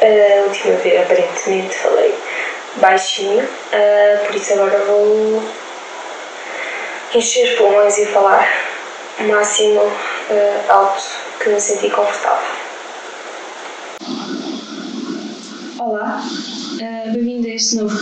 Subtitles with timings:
[0.00, 2.14] Uh, a última vez, aparentemente, falei
[2.76, 5.42] baixinho, uh, por isso agora vou
[7.14, 8.48] encher os pulmões e falar
[9.18, 11.02] o máximo uh, alto
[11.38, 12.48] que me senti confortável.
[15.78, 17.98] Olá, uh, bem-vindo a este novo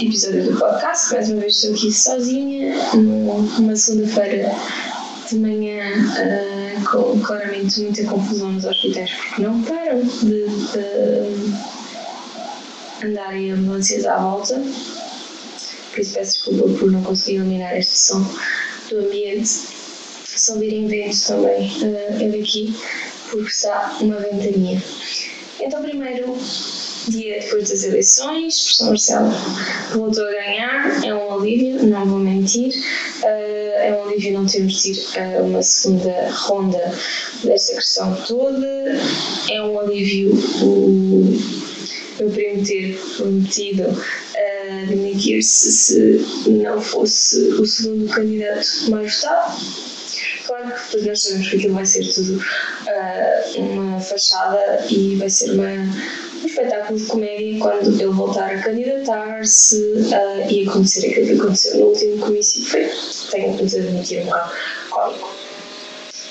[0.00, 1.14] episódio do podcast.
[1.14, 4.52] Mais uma vez estou aqui sozinha, numa segunda-feira
[5.28, 5.92] de manhã,
[6.84, 11.54] com claramente muita confusão nos hospitais porque não param de, de
[13.06, 14.54] andarem ambulâncias à volta.
[15.90, 18.22] Por isso peço desculpa por não conseguir eliminar este som
[18.90, 19.48] do ambiente.
[19.48, 22.74] Se ouvirem vento também uh, é daqui,
[23.30, 24.82] porque está uma ventania.
[25.60, 26.36] Então, primeiro
[27.10, 29.30] dia depois das eleições, professor Marcelo
[29.92, 32.72] voltou a ganhar, é um alívio, não vou mentir,
[33.22, 36.92] uh, é um alívio não termos tido uh, uma segunda ronda
[37.44, 38.66] desta questão toda,
[39.50, 48.08] é um alívio o meu primo ter prometido uh, demitir-se se não fosse o segundo
[48.08, 49.56] candidato mais votado.
[50.46, 55.28] Claro que depois nós sabemos que aquilo vai ser tudo uh, uma fachada e vai
[55.28, 55.66] ser uma,
[56.46, 61.86] espetáculo de comédia quando ele voltar a candidatar-se uh, e acontecer aquilo que aconteceu no
[61.86, 62.90] último comício, foi,
[63.30, 64.52] tenho que admitir, um bocado
[64.90, 65.36] cómico.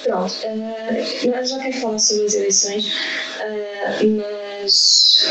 [0.04, 2.86] Pronto, uh, já quero falar sobre as eleições,
[3.40, 5.28] uh, mas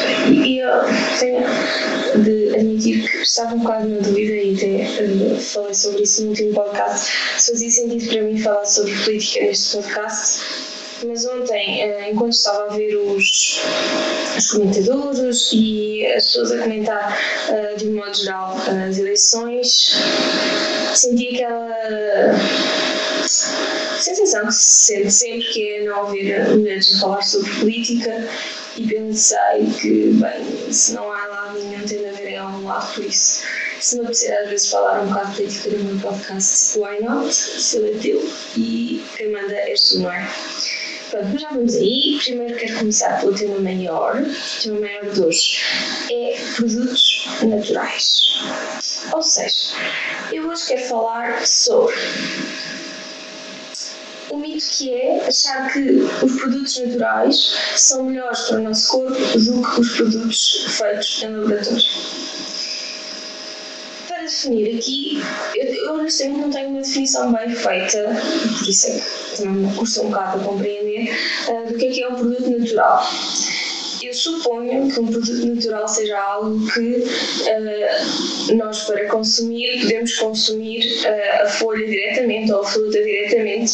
[0.57, 6.23] eu tenho de admitir que estava um bocado na dúvida e até falei sobre isso
[6.23, 10.64] no último podcast, se fazia sentido para mim falar sobre política neste podcast.
[11.07, 13.61] Mas ontem, uh, enquanto estava a ver os,
[14.37, 18.57] os comentadores e as pessoas a comentar uh, de um modo geral
[18.89, 19.93] as eleições,
[20.95, 22.35] senti aquela
[23.99, 28.29] sensação que se sente sempre que é não ouvir mulheres falar sobre política
[28.77, 32.93] e pensei que, bem, se não há lado nenhum, tem de haver em algum lado,
[32.95, 33.43] por isso,
[33.81, 37.33] se me apetecer às vezes falar um bocado de política no meu podcast, why not?
[37.33, 40.29] Se ele é teu e quem manda és não é?
[41.15, 42.19] Mas já vamos aí.
[42.25, 44.21] Primeiro quero começar pelo tema maior.
[44.21, 45.59] O tema maior de hoje
[46.11, 48.21] é produtos naturais.
[49.13, 49.77] Ou seja,
[50.33, 51.95] eu hoje quero falar sobre
[54.31, 57.37] o mito que é achar que os produtos naturais
[57.77, 61.85] são melhores para o nosso corpo do que os produtos feitos em laboratório.
[64.09, 65.23] Para definir aqui,
[65.55, 65.74] eu,
[66.05, 68.17] eu honestamente não tenho uma definição bem feita,
[68.59, 71.11] por isso é que também me custa um bocado a compreender
[71.49, 73.05] uh, do que é que é um produto natural
[74.03, 80.85] eu suponho que um produto natural seja algo que uh, nós, para consumir, podemos consumir
[81.07, 83.73] uh, a folha diretamente ou a fruta diretamente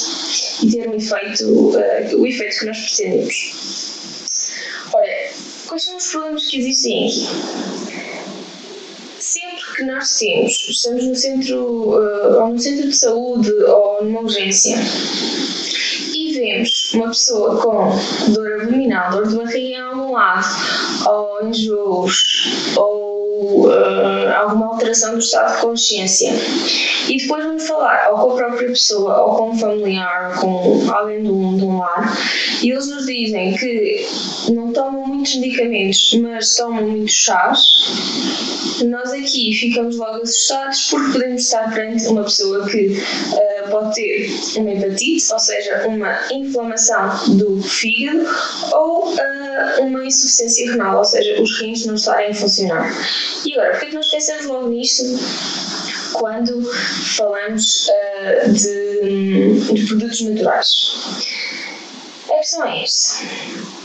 [0.63, 1.77] e ter um efeito,
[2.17, 3.91] o efeito que nós pretendemos.
[4.93, 5.31] Ora,
[5.67, 7.90] quais são os problemas que existem aqui?
[10.65, 14.77] Que estamos no centro, ou no centro de saúde ou numa urgência,
[16.41, 20.47] vemos uma pessoa com dor abdominal, dor de barriga em algum lado,
[21.07, 26.31] ou enjoos, ou uh, alguma alteração do estado de consciência,
[27.09, 30.93] e depois vamos falar ou com a própria pessoa, ou com um familiar, ou com
[30.93, 31.81] alguém de um, de um
[32.63, 34.07] e eles nos dizem que
[34.51, 34.90] não tomam
[35.21, 37.61] muitos medicamentos, mas tomam muitos chás,
[38.87, 44.31] nós aqui ficamos logo assustados porque podemos estar perante uma pessoa que uh, pode ter
[44.57, 48.27] uma hepatite, ou seja, uma inflamação do fígado,
[48.73, 52.91] ou uh, uma insuficiência renal, ou seja, os rins não estarem a funcionar.
[53.45, 55.05] E agora, porquê é que nós pensamos logo nisto?
[56.13, 56.61] quando
[57.17, 60.93] falamos uh, de, de, produtos naturais.
[62.29, 63.80] A questão é esta.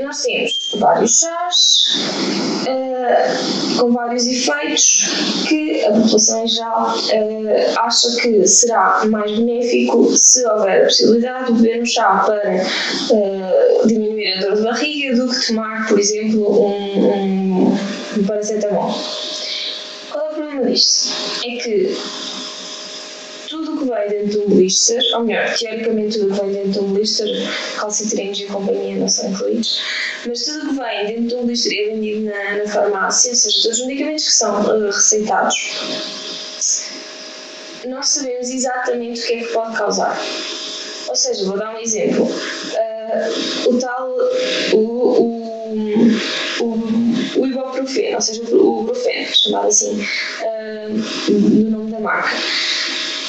[0.00, 1.96] Nós temos vários chás
[2.68, 5.06] uh, com vários efeitos
[5.48, 11.52] que a população em geral uh, acha que será mais benéfico se houver a possibilidade
[11.52, 12.62] de beber um chá para
[13.86, 17.78] diminuir a dor de barriga do que tomar, por exemplo, um, um,
[18.18, 18.94] um paracetamol.
[20.10, 21.08] Problema disto?
[21.44, 21.96] É que
[23.88, 27.28] vem dentro de um blister, ou melhor, teoricamente tudo que vem dentro de um blister,
[27.78, 29.82] calcitrinos e companhia não são incluídos,
[30.26, 33.62] mas tudo que vem dentro de um blister é vendido na, na farmácia, ou seja,
[33.62, 35.56] todos os medicamentos que são uh, receitados,
[37.86, 40.18] nós sabemos exatamente o que é que pode causar.
[41.08, 42.24] Ou seja, vou dar um exemplo.
[42.24, 44.10] Uh, o tal,
[44.72, 45.76] o, o,
[46.60, 47.06] o
[47.36, 52.36] o ibuprofeno, ou seja, o brufeno, chamado assim uh, no nome da marca.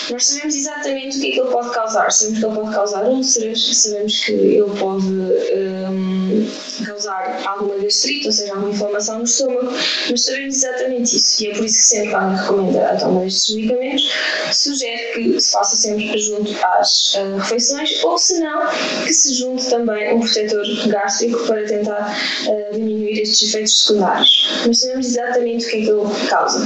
[0.10, 2.12] Nós sabemos exatamente o que é que ele pode causar.
[2.12, 6.48] Sabemos que ele pode causar úlceras, sabemos que ele pode um,
[6.86, 9.72] causar alguma gastrite, ou seja, alguma inflamação no estômago,
[10.10, 13.22] mas sabemos exatamente isso e é por isso que sempre que alguém recomenda a toma
[13.22, 14.12] destes medicamentos,
[14.52, 18.68] sugere que se faça sempre junto às uh, refeições ou se não,
[19.04, 22.18] que se junte também um protetor gástrico para tentar
[22.48, 24.64] uh, diminuir estes efeitos secundários.
[24.66, 26.60] Mas sabemos exatamente o que é que ele causa.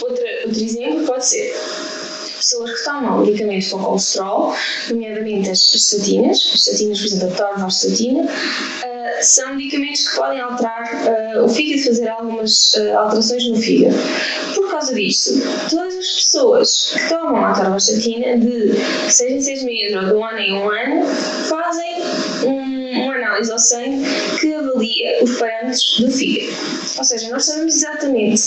[0.00, 1.54] Outra, outro exemplo pode ser
[2.46, 4.54] pessoas que tomam medicamentos com colesterol,
[4.88, 10.84] nomeadamente as estatinas, as estatinas, por exemplo, a torvastatina, uh, são medicamentos que podem alterar
[11.36, 13.96] uh, o fígado, fazer algumas uh, alterações no fígado.
[14.54, 15.32] Por causa disto,
[15.68, 18.74] todas as pessoas que tomam a torvastatina de
[19.10, 21.06] 6 em 6 meses ou de um ano em um ano
[21.48, 22.02] fazem
[22.44, 24.04] um, uma análise ao sangue
[24.40, 26.56] que avalia os parâmetros do fígado.
[26.98, 28.42] Ou seja, nós sabemos exatamente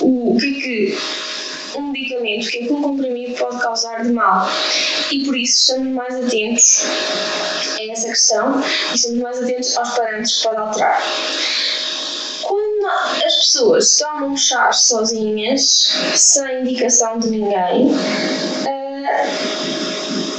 [0.00, 1.31] o que é que
[1.76, 4.46] um medicamento, que que um comprimido pode causar de mal.
[5.10, 6.84] E por isso estamos mais atentos
[7.78, 11.02] a essa questão e estamos mais atentos aos parâmetros que pode alterar.
[12.42, 12.86] Quando
[13.24, 17.88] as pessoas tomam chás sozinhas, sem indicação de ninguém,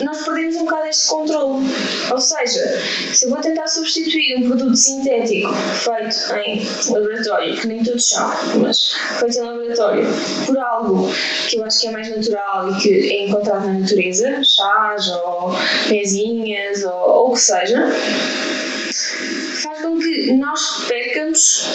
[0.04, 1.66] nós perdemos um bocado este controle.
[2.12, 2.82] Ou seja,
[3.14, 8.30] se eu vou tentar substituir um produto sintético feito em laboratório, que nem todos são,
[8.62, 10.06] mas feito em laboratório,
[10.46, 11.10] por algo
[11.48, 15.54] que eu acho que é mais natural e que é encontrado na natureza, chás ou
[15.88, 17.80] pezinhas ou, ou o que seja,
[19.62, 21.66] faz com que nós percamos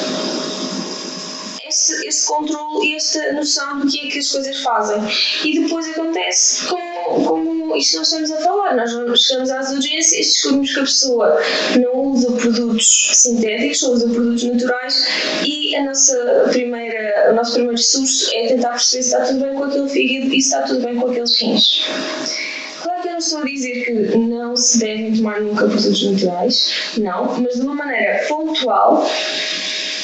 [1.68, 4.98] este, este controle e esta noção do que é que as coisas fazem.
[5.44, 8.76] E depois acontece como, como isto nós estamos a falar.
[8.76, 11.40] Nós chegamos às urgências, descobrimos que a pessoa
[11.80, 15.06] não usa produtos sintéticos, só usa produtos naturais
[15.44, 19.54] e a nossa primeira, o nosso primeiro susto é tentar perceber se está tudo bem
[19.54, 21.84] com aquele fígado e se está tudo bem com aqueles rins.
[22.82, 26.72] Claro que eu não estou a dizer que não se devem tomar nunca produtos naturais,
[26.98, 29.04] não, mas de uma maneira pontual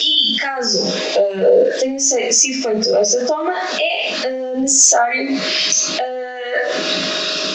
[0.04, 5.38] e caso uh, tenha sido feita essa toma, é uh, necessário uh,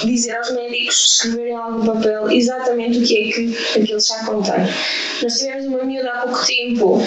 [0.06, 4.68] dizer aos médicos, escreverem algum papel exatamente o que é que aquele chá contém.
[5.22, 6.98] Nós tivemos uma miúda há pouco tempo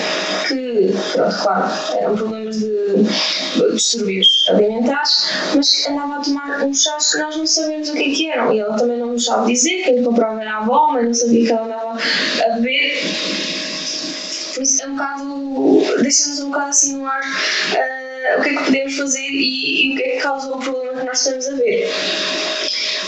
[0.46, 2.72] que, pronto, claro, eram problemas de
[3.72, 8.02] distúrbios alimentares, mas que andava a tomar uns chás que nós não sabemos o que
[8.02, 8.52] é que eram.
[8.52, 11.46] E ela também não nos sabe dizer, quem comprava era a avó, mas não sabia
[11.46, 11.98] que ela andava
[12.44, 13.00] a beber
[14.52, 15.12] por isso é um bocado.
[16.12, 19.94] Deixa-nos um bocado assim no ar uh, o que é que podemos fazer e, e,
[19.94, 21.91] o que é que causa o problema que nós estamos a ver.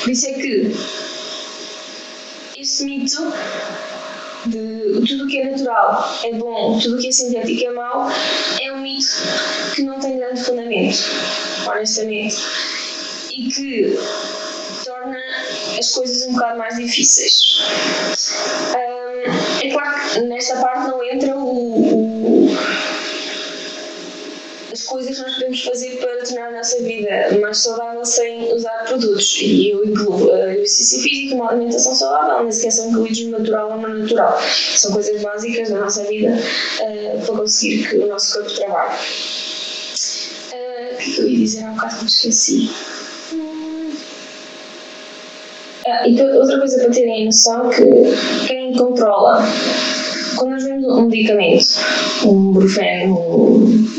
[0.01, 0.75] Por isso é que
[2.59, 3.33] este mito
[4.47, 8.11] de tudo o que é natural é bom, tudo o que é sintético é mau,
[8.62, 9.06] é um mito
[9.75, 10.99] que não tem grande fundamento,
[11.67, 12.37] honestamente.
[13.37, 13.99] E que
[14.85, 15.19] torna
[15.79, 17.59] as coisas um bocado mais difíceis.
[18.71, 22.04] Um, é claro que nesta parte não entra o, o,
[24.84, 29.38] coisas que nós podemos fazer para tornar a nossa vida mais saudável sem usar produtos.
[29.40, 33.70] E eu incluo uh, exercício físico, uma alimentação saudável, nem sequer são incluídos no natural
[33.72, 34.38] ou no natural.
[34.76, 38.94] São coisas básicas da nossa vida uh, para conseguir que o nosso corpo trabalhe.
[40.52, 42.70] Uh, o que eu ia dizer há um bocado que me esqueci?
[45.86, 47.84] Ah, e outra coisa para terem noção que
[48.46, 49.42] quem controla
[50.36, 51.67] quando nós vemos um medicamento,
[52.26, 53.19] um brufeno,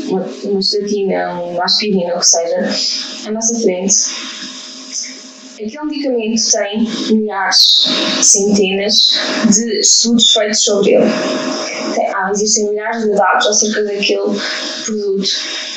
[0.08, 3.94] uma, uma estatina, uma aspirina, o que seja, à nossa frente,
[5.54, 7.86] aquele medicamento tem milhares,
[8.22, 8.96] centenas
[9.54, 11.04] de estudos feitos sobre ele.
[12.16, 14.40] Tem, ah, existem milhares de dados acerca daquele
[14.84, 15.28] produto.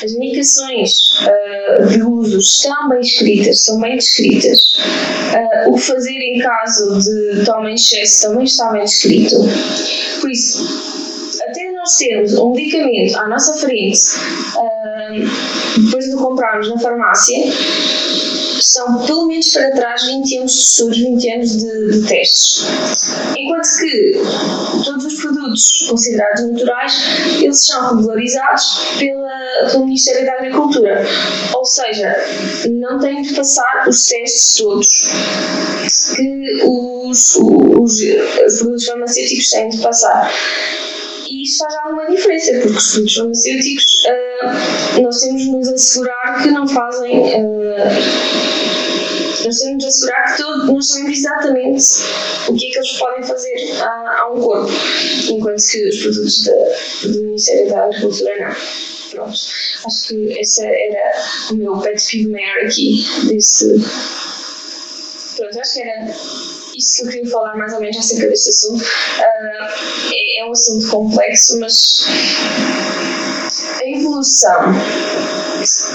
[0.02, 0.90] As indicações
[1.22, 4.60] uh, de uso estão bem escritas, são bem descritas.
[5.34, 9.36] Uh, o fazer em caso de toma em excesso também está bem descrito.
[10.20, 14.00] Por isso, até nós termos um medicamento à nossa frente,
[14.56, 17.36] uh, depois de o comprarmos na farmácia,
[18.60, 22.64] são pelo menos para trás 20 anos de estudos, 20 anos de, de, testes.
[23.36, 24.12] Enquanto que
[24.84, 25.39] todos os produtos
[25.88, 26.94] considerados naturais,
[27.40, 28.64] eles são regularizados
[28.98, 31.04] pela, pelo Ministério da Agricultura.
[31.54, 32.14] Ou seja,
[32.70, 34.88] não têm de passar os testes todos
[36.16, 38.00] que os, os,
[38.46, 40.30] os produtos farmacêuticos têm de passar
[41.30, 46.42] e isso faz alguma diferença, porque os produtos farmacêuticos uh, nós temos de nos assegurar
[46.42, 47.20] que não fazem.
[47.20, 48.89] Uh,
[49.44, 51.84] nós temos de assegurar que todo, nós sabemos exatamente
[52.48, 54.70] o que é que eles podem fazer a, a um corpo,
[55.28, 58.90] enquanto que os produtos da, do Ministério da Agricultura não.
[59.10, 59.32] Pronto,
[59.86, 61.12] acho que esse era
[61.50, 63.66] o meu pet peeve maior aqui, desse.
[65.36, 66.06] Pronto, acho que era
[66.76, 68.84] isso que eu queria falar mais ou menos acerca deste assunto.
[68.84, 72.04] Uh, é, é, um assunto complexo, mas
[73.80, 74.60] a evolução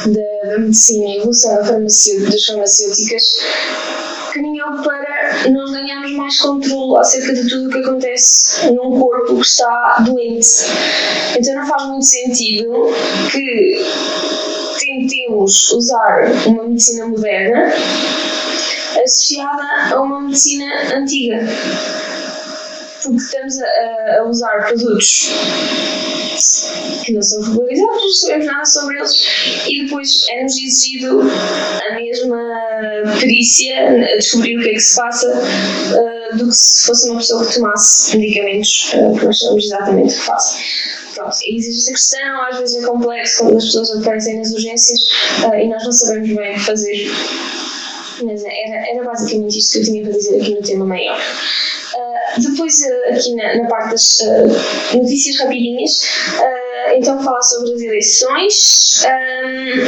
[0.08, 3.24] da, da medicina, a evolução farmacêutica, das farmacêuticas
[4.34, 9.42] caminhou para nós ganharmos mais controle acerca de tudo o que acontece num corpo que
[9.42, 10.48] está doente.
[11.38, 12.72] Então não faz muito sentido
[13.32, 13.82] que
[14.78, 17.74] tentemos usar uma medicina moderna
[19.04, 21.40] associada a uma medicina antiga.
[23.06, 25.30] Porque estamos a, a usar produtos
[27.06, 29.12] que não são regularizados, não sabemos nada sobre eles
[29.68, 32.40] e depois é-nos exigido a mesma
[33.20, 37.20] perícia a descobrir o que é que se passa uh, do que se fosse uma
[37.20, 40.58] pessoa que tomasse medicamentos uh, que nós sabemos exatamente o que faz.
[41.14, 45.00] Pronto, existe esta questão, às vezes é complexo quando as pessoas aparecem nas urgências
[45.46, 47.12] uh, e nós não sabemos bem o que fazer.
[48.24, 51.20] Mas era, era basicamente isto que eu tinha para dizer aqui no tema maior.
[52.38, 55.92] Uh, depois, uh, aqui na, na, parte das uh, notícias rapidinhas,
[56.96, 59.04] então falar sobre as eleições.
[59.06, 59.86] Um,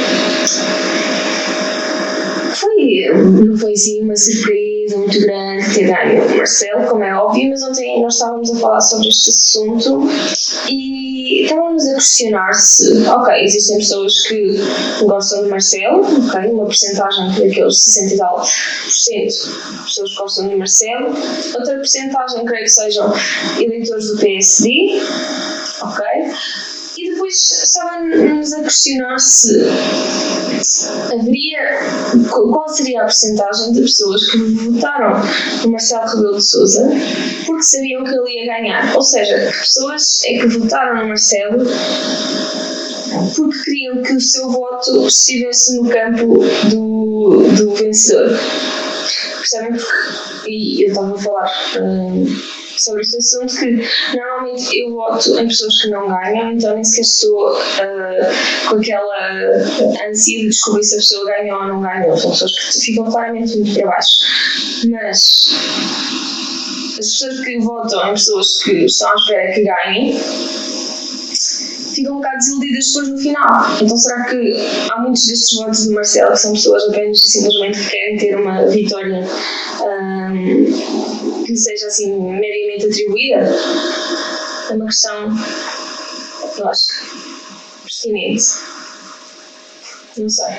[2.55, 3.09] foi,
[3.45, 7.61] não foi assim uma surpresa muito grande ter ganho o Marcelo, como é óbvio, mas
[7.63, 10.01] ontem nós estávamos a falar sobre este assunto
[10.69, 11.06] e
[11.43, 14.55] estávamos a questionar se, ok, existem pessoas que
[15.03, 18.45] gostam de Marcelo, ok, uma porcentagem daqueles 60 e tal por
[18.91, 21.07] cento pessoas que gostam de Marcelo,
[21.55, 23.13] outra porcentagem creio que sejam
[23.59, 25.01] eleitores do PSD,
[25.81, 26.05] ok,
[27.27, 29.59] depois estávamos a questionar se
[31.11, 31.59] haveria.
[32.29, 35.21] qual seria a porcentagem de pessoas que votaram
[35.63, 36.89] no Marcelo Rebelo de Souza
[37.45, 38.95] porque sabiam que ele ia ganhar.
[38.95, 41.65] Ou seja, que pessoas é que votaram no Marcelo
[43.35, 48.39] porque queriam que o seu voto estivesse no campo do, do vencedor.
[49.37, 49.77] Percebem?
[50.45, 51.51] E eu estava a falar.
[51.81, 52.25] Hum,
[52.87, 57.01] sobre este assunto que normalmente eu voto em pessoas que não ganham, então nem sequer
[57.01, 62.17] estou uh, com aquela ânsia de descobrir se a pessoa ganhou ou não ganhou.
[62.17, 64.17] São pessoas que ficam claramente muito para baixo.
[64.89, 65.47] Mas
[66.91, 70.19] as pessoas que votam em pessoas que estão à espera que ganhem
[71.97, 73.77] ficam um bocado desiludidas depois no final.
[73.81, 74.53] Então será que
[74.91, 78.35] há muitos destes votos de Marcelo que são pessoas apenas e simplesmente que querem ter
[78.35, 79.27] uma vitória
[79.81, 80.96] um,
[81.57, 83.49] que seja assim meramente atribuída?
[84.69, 85.29] É uma questão,
[86.57, 86.87] eu acho
[87.81, 88.45] pertinente.
[90.17, 90.53] Não sei.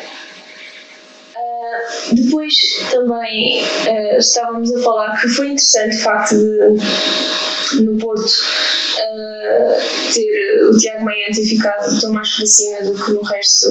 [1.37, 2.55] Uh, depois
[2.91, 10.69] também uh, estávamos a falar que foi interessante o facto de no Porto uh, ter
[10.69, 13.71] o Tiago Maia ter ficado tão mais para cima do que no resto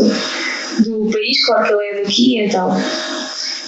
[0.84, 2.70] do país, claro que ele é daqui, então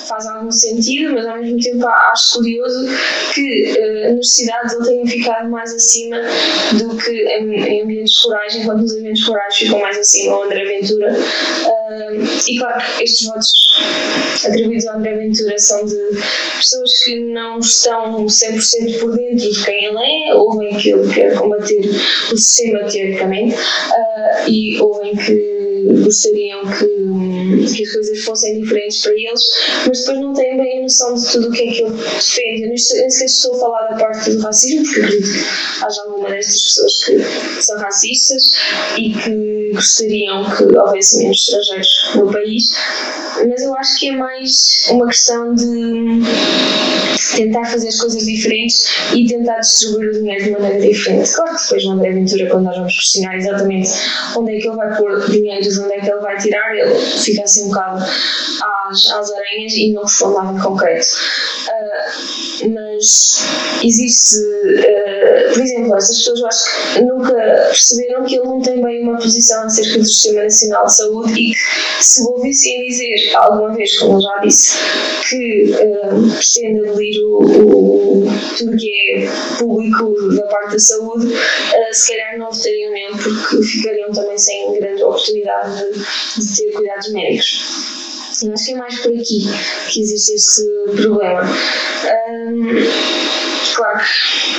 [0.09, 2.85] faz algum sentido, mas ao mesmo tempo acho curioso
[3.33, 6.17] que uh, nas cidades ele tenha ficado mais acima
[6.77, 10.65] do que em, em ambientes rurais, enquanto nos ambientes rurais ficam mais acima o André
[10.65, 11.13] Ventura.
[11.13, 13.53] Uh, e claro que estes votos
[14.45, 15.95] atribuídos ao André Ventura são de
[16.57, 21.35] pessoas que não estão 100% por dentro de quem ele é, ouvem que ele quer
[21.35, 21.79] combater
[22.31, 25.58] o sistema teoricamente uh, e ouvem que
[26.03, 29.41] gostariam que, que as coisas fossem diferentes para eles,
[29.87, 32.63] mas depois não têm bem a noção de tudo o que é que ele defende.
[32.63, 36.29] Eu nem sequer estou a falar da parte do racismo, porque acredito que haja alguma
[36.29, 38.51] destas pessoas que são racistas
[38.97, 42.69] e que gostariam que houvesse menos estrangeiros no país,
[43.47, 46.21] mas eu acho que é mais uma questão de
[47.35, 51.31] tentar fazer as coisas diferentes e tentar distribuir o dinheiro de maneira diferente.
[51.33, 53.89] Claro que depois no André Ventura, quando nós vamos questionar exatamente
[54.37, 56.95] onde é que ele vai pôr dinheiro de onde é que ele vai tirar, ele
[56.95, 61.07] fica assim um bocado às, às aranhas e não responde nada de concreto.
[61.67, 63.39] Uh, mas
[63.83, 67.33] existe, uh, por exemplo, essas pessoas eu acho que nunca
[67.69, 71.53] perceberam que ele não tem bem uma posição acerca do Sistema Nacional de Saúde e
[71.53, 74.77] que se ouvissem dizer alguma vez, como já disse,
[75.29, 81.93] que uh, pretende abolir o, o, tudo que é público da parte da saúde, uh,
[81.93, 87.13] se calhar não votariam nele porque ficariam também sem grande oportunidade de, de ter cuidados
[87.13, 88.18] médicos.
[88.39, 89.45] Sim, acho que é mais por aqui
[89.89, 90.65] que existe esse
[90.95, 91.41] problema.
[93.75, 93.99] claro,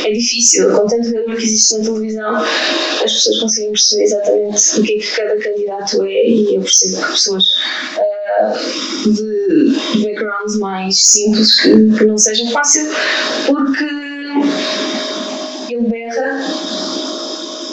[0.04, 4.82] é difícil, com tanto valor que existe na televisão, as pessoas conseguem perceber exatamente o
[4.82, 7.44] que é que cada candidato é e eu percebo que pessoas
[7.96, 12.87] uh, de backgrounds mais simples que, que não seja fácil,
[13.46, 13.84] porque
[15.70, 16.44] ele berra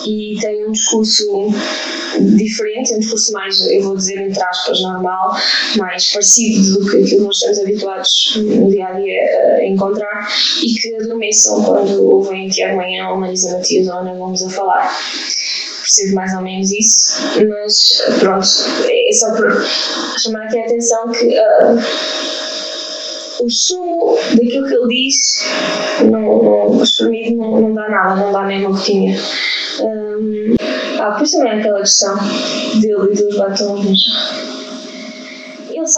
[0.08, 1.26] e tem um discurso
[2.36, 5.36] diferente, um discurso mais, eu vou dizer entre aspas, normal,
[5.78, 9.22] mais parecido do que aquilo que nós estamos habituados no dia a dia
[9.58, 10.28] a encontrar
[10.64, 14.98] e que adormeçam quando ouvem Tiago Manhã ou Marisa Matias ou Ana Gomes a falar.
[15.82, 17.14] Percebo mais ou menos isso,
[17.48, 18.48] mas pronto,
[18.90, 19.64] é só para
[20.22, 22.47] chamar aqui a atenção que uh,
[23.40, 25.46] o sumo daquilo que ele diz
[26.10, 29.16] não, não, mim não, não dá nada, não dá nem uma gotinha.
[29.82, 30.56] Um,
[31.00, 32.18] ah, depois também é aquela questão
[32.82, 34.67] dele e dos batons.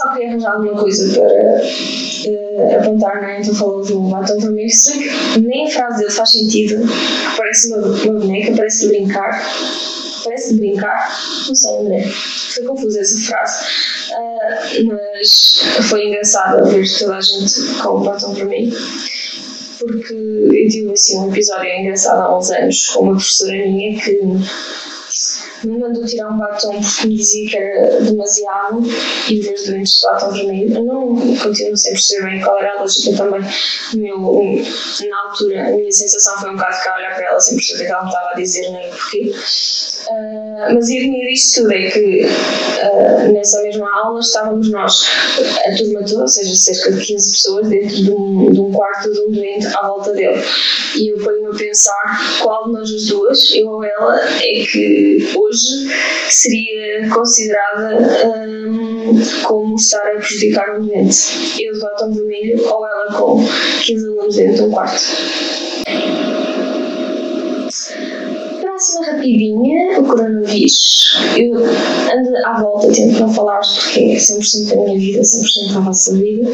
[0.00, 1.60] Só queria arranjar alguma coisa para
[2.30, 3.40] uh, apontar, né?
[3.40, 4.70] Então falou do batom vermelho.
[5.42, 6.76] Nem a frase dele faz sentido.
[7.36, 9.42] Parece uma, uma boneca, parece de brincar.
[10.24, 11.06] Parece de brincar.
[11.48, 12.02] Não sei, André.
[12.54, 13.64] Foi confusa essa frase.
[14.12, 18.74] Uh, mas foi engraçado ver toda a gente com o batom vermelho
[19.78, 24.20] porque eu tive assim um episódio engraçado há uns anos com uma professora minha que
[25.64, 28.82] me mandou tirar um batom porque me dizia que era demasiado
[29.28, 30.74] e os doentes de batom vermelho.
[30.74, 33.42] Eu não continuo sem perceber bem qual era a lógica também.
[33.94, 34.18] Meu,
[35.08, 37.82] na altura, a minha sensação foi um bocado ficar a olhar para ela sem perceber
[37.82, 39.32] o que ela me estava a dizer nem porquê.
[40.10, 45.06] Uh, mas a ironia disto tudo é que uh, nessa mesma aula estávamos nós,
[45.66, 49.12] a turma toda, ou seja, cerca de 15 pessoas, dentro de um, de um quarto
[49.12, 50.42] de um doente à volta dele.
[50.96, 55.32] E eu ponho-me a pensar qual de nós as duas, eu ou ela, é que
[55.36, 61.62] hoje seria considerada um, como estar a prejudicar um doente.
[61.62, 63.44] Eu de batom vermelho ou ela com
[63.84, 65.00] 15 alunos dentro de um quarto.
[68.60, 71.00] Próxima rapidinha, o coronavírus.
[71.36, 75.80] Eu ando à volta, tento não falar porque é 100% da minha vida, 100% da
[75.80, 76.50] vossa vida,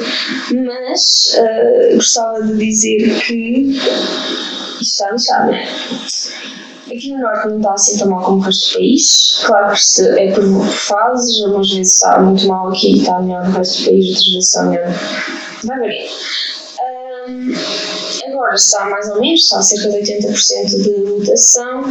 [0.64, 3.78] mas uh, gostava de dizer que
[4.80, 5.52] isto está lixado?
[6.86, 9.42] Aqui no Norte não está assim tão mal como o resto do país.
[9.44, 13.50] Claro que é por fases, umas vezes está muito mal aqui e está melhor no
[13.50, 14.92] resto do país, outras vezes está melhor.
[15.64, 16.10] Vai variando.
[17.28, 17.54] Um,
[18.30, 21.82] agora está mais ou menos, está cerca de 80% de mutação.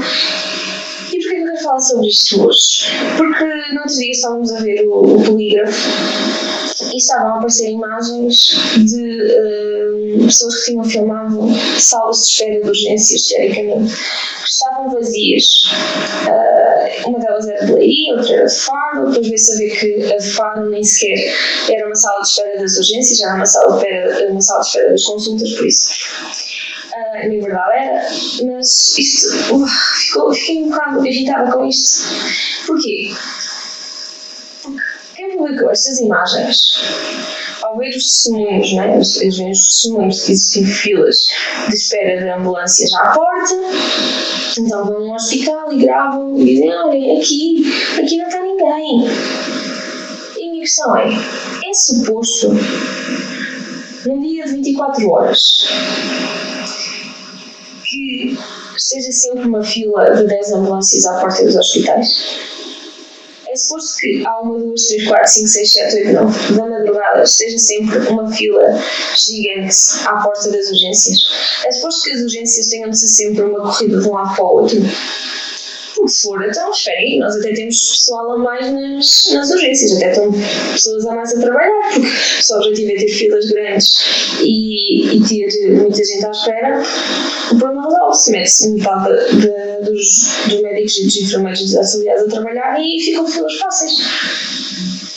[1.12, 2.88] E porquê que eu quero falar sobre isto hoje?
[3.18, 5.90] Porque no outro dia estávamos a ver o, o polígrafo
[6.94, 9.75] e estavam a aparecer imagens de uh,
[10.24, 11.50] pessoas que tinham filmado
[11.80, 15.46] salas de espera de urgências, teoricamente, que estavam vazias.
[16.28, 20.18] Uh, uma delas era de Leiria, outra era de Faro, depois veio saber que a
[20.18, 21.34] de Faro nem sequer
[21.70, 24.68] era uma sala de espera das urgências, era uma sala de espera, uma sala de
[24.68, 25.90] espera das consultas, por isso.
[26.96, 28.08] Uh, na verdade era,
[28.46, 32.08] mas isto uh, ficou, fiquei um bocado irritada com isto.
[32.66, 33.12] Porquê?
[35.56, 36.84] Publicou estas imagens,
[37.62, 39.00] ao ver os testemunhos, né,
[39.38, 41.16] veem os testemunhos que existem filas
[41.70, 43.56] de espera de ambulâncias à porta,
[44.60, 47.64] então vão ao hospital e gravam e dizem: olhem, aqui,
[47.98, 49.08] aqui não está ninguém.
[50.38, 52.50] E a minha questão é: é suposto,
[54.06, 55.68] num dia de 24 horas,
[57.86, 58.38] que
[58.76, 62.55] esteja sempre uma fila de 10 ambulâncias à porta dos hospitais?
[63.56, 67.24] É suposto que há uma, duas, três, quatro, cinco, seis, sete, oito, nove da madrugada
[67.24, 68.62] esteja sempre uma fila
[69.16, 71.18] gigante à porta das urgências.
[71.66, 74.44] É suposto que as urgências tenham de ser sempre uma corrida de um lado para
[74.44, 74.78] o outro.
[76.08, 80.12] Se for, então espera aí, nós até temos pessoal a mais nas, nas urgências, até
[80.12, 80.32] estão
[80.72, 82.08] pessoas a mais a trabalhar, porque
[82.44, 86.84] se o objetivo é ter filas grandes e, e ter muita gente à espera,
[87.52, 92.28] o problema resolve-se, mete-se metade de, dos, dos médicos e dos enfermeiros dos auxiliares a
[92.28, 93.94] trabalhar e ficam filas fáceis.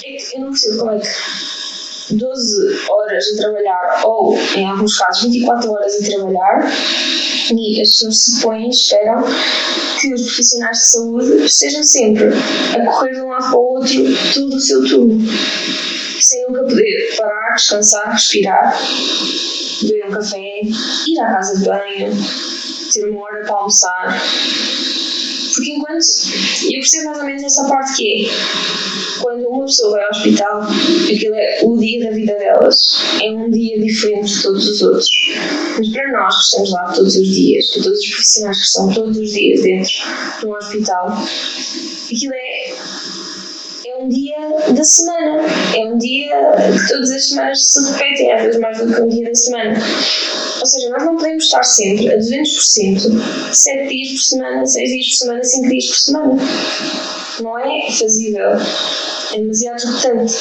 [0.04, 1.08] É eu não percebo como é que
[2.10, 6.72] 12 horas a trabalhar, ou em alguns casos 24 horas a trabalhar,
[7.50, 9.24] e as pessoas se põem e esperam
[10.00, 14.04] que os profissionais de saúde estejam sempre a correr de um lado para o outro
[14.34, 15.18] todo o seu turno,
[16.20, 18.78] sem nunca poder parar, descansar, respirar,
[19.82, 22.12] beber um café, ir à casa de banho,
[22.92, 24.22] ter uma hora para almoçar.
[25.58, 26.04] Porque enquanto.
[26.64, 29.20] Eu percebo mais ou menos essa parte que é.
[29.20, 32.78] Quando uma pessoa vai ao hospital, aquilo é o dia da vida delas.
[33.20, 35.08] É um dia diferente de todos os outros.
[35.76, 38.94] Mas para nós que estamos lá todos os dias, para todos os profissionais que estão
[38.94, 39.92] todos os dias dentro
[40.40, 41.06] de um hospital,
[42.12, 42.74] aquilo é
[44.00, 44.37] um dia
[44.74, 45.42] da semana.
[45.76, 46.37] É um dia
[46.72, 49.78] que todas as semanas se repetem, às vezes mais do que um dia da semana.
[50.61, 55.08] Ou seja, nós não podemos estar sempre a 200%, 7 dias por semana, 6 dias
[55.08, 56.37] por semana, 5 dias por semana.
[57.40, 58.50] Não é fazível.
[59.32, 60.34] É demasiado repetente.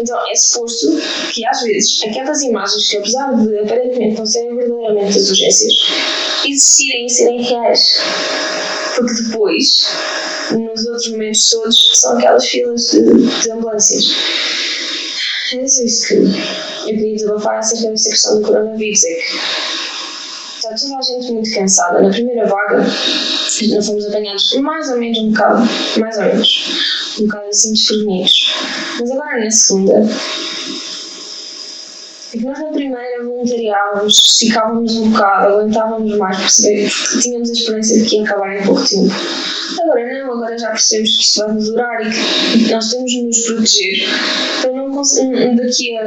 [0.00, 0.88] Então é suposto
[1.32, 5.72] que às vezes aquelas imagens que apesar de aparentemente não serem verdadeiramente as urgências,
[6.44, 7.98] existirem e serem reais
[8.96, 9.88] Porque depois,
[10.52, 14.04] nos outros momentos todos, são aquelas filas de, de ambulâncias.
[15.52, 19.04] É isso que eu queria desabafar acerca desta questão do coronavírus.
[19.04, 19.22] É que
[20.56, 22.02] está toda a gente muito cansada.
[22.02, 25.62] Na primeira vaga, nós fomos apanhados mais ou menos um bocado,
[25.98, 28.54] mais ou menos, um bocado assim desprevenidos.
[28.98, 29.94] Mas agora na segunda,
[32.38, 36.88] que nós na primeira voluntariávamos, esticávamos um bocado, aguentávamos mais, porque
[37.22, 39.12] tínhamos a esperança de que ia acabar em pouco tempo.
[39.82, 43.22] Agora não, agora já percebemos que isto vai nos durar e que nós temos de
[43.22, 44.08] nos proteger
[44.62, 44.86] para não
[45.56, 46.02] daqui a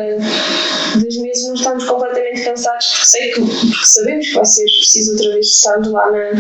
[1.00, 5.12] dois meses não estamos completamente cansados porque, sei que, porque sabemos que vai ser preciso
[5.14, 6.32] outra vez estarmos lá na,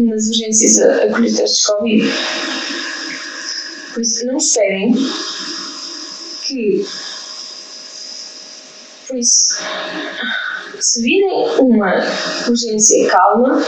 [0.00, 2.04] nas urgências a, a colher testes Covid.
[3.92, 4.94] Por isso, não esperem
[6.46, 6.86] que.
[9.08, 9.56] Por isso,
[10.80, 11.94] se virem uma
[12.46, 13.58] urgência calma,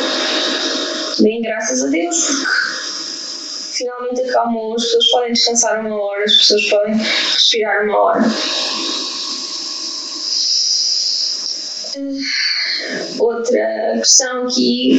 [1.18, 2.16] deem graças a Deus,
[3.56, 8.20] porque finalmente acalmou, as pessoas podem descansar uma hora, as pessoas podem respirar uma hora.
[13.20, 14.98] Outra questão aqui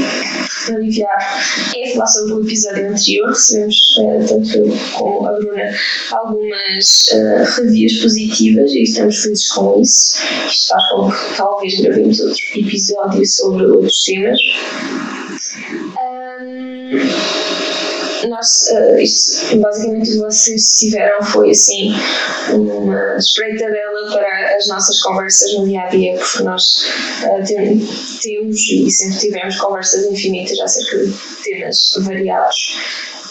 [0.65, 1.43] para aliviar
[1.75, 3.29] é falar sobre o episódio anterior.
[3.29, 5.75] Recebemos, uh, tanto como a Bruna,
[6.11, 10.17] algumas uh, positivas e estamos felizes com isso.
[10.47, 14.39] Isto faz com que talvez gravemos outro episódio sobre outros temas.
[18.27, 21.93] Nós, uh, isto, basicamente o que vocês tiveram foi assim
[22.53, 26.85] uma espreitadela para as nossas conversas no dia a dia, porque nós
[27.23, 32.77] uh, temos e sempre tivemos conversas infinitas acerca de temas variados.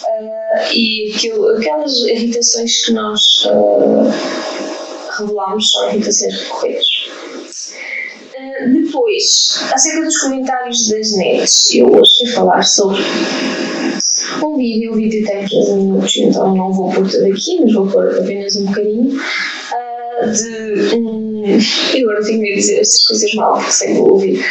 [0.03, 3.23] Uh, e aquilo, aquelas irritações que nós
[5.19, 7.11] revelámos são irritações recorrentes.
[8.73, 13.03] Depois, acerca dos comentários das nets, eu hoje quero falar sobre
[14.43, 14.93] um vídeo.
[14.93, 18.57] O vídeo tem 15 minutos, então não vou pôr tudo aqui, mas vou pôr apenas
[18.57, 19.17] um bocadinho.
[19.17, 21.45] Uh, de um.
[21.95, 24.45] Eu agora tenho medo de dizer estas coisas mal, porque sei que vou ouvir.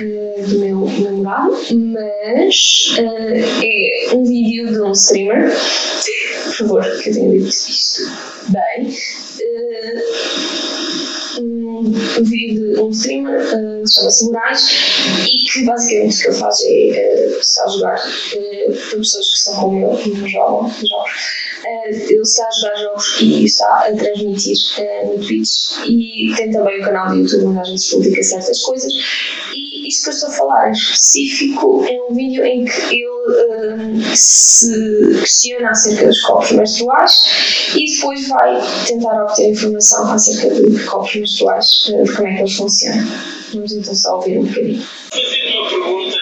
[0.00, 5.52] Uh, do meu namorado, mas uh, é um vídeo de um streamer.
[6.44, 8.02] Por favor, que eu tenha dito isto
[8.48, 8.92] bem
[11.82, 14.30] um vídeo de um streamer uh, chama-se
[15.24, 19.30] e que basicamente o que ele faz é uh, está a jogar uh, para pessoas
[19.30, 21.12] que são como eu, não jogam jogos.
[21.64, 24.56] Uh, ele está a jogar jogos e está a transmitir
[25.06, 28.92] no Twitch e tem também o canal do YouTube onde às vezes publica certas coisas
[29.54, 34.16] e isto que eu estou a falar em específico é um vídeo em que ele
[34.16, 37.12] se questiona acerca dos copos menstruais
[37.76, 42.56] e depois vai tentar obter informação acerca de copos menstruais, de como é que eles
[42.56, 43.06] funcionam.
[43.52, 44.82] Vamos então só ouvir um bocadinho.
[45.10, 46.16] Fazer uma pergunta,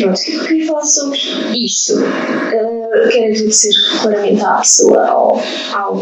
[0.00, 1.18] Pronto, eu queria falar sobre
[1.54, 1.94] isto.
[1.94, 5.42] Uh, quero agradecer claramente à pessoa, ao,
[5.74, 5.96] ao